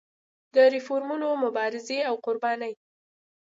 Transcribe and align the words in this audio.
د 0.53 0.55
ریفورمونو 0.73 1.27
مبارزې 1.43 1.99
او 2.09 2.15
قربانۍ. 2.25 2.73